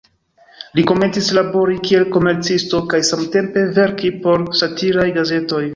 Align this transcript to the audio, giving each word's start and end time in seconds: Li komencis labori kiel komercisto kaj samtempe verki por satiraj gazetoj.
Li 0.77 0.85
komencis 0.91 1.27
labori 1.39 1.77
kiel 1.89 2.07
komercisto 2.17 2.83
kaj 2.95 3.03
samtempe 3.13 3.69
verki 3.79 4.15
por 4.27 4.49
satiraj 4.63 5.11
gazetoj. 5.23 5.65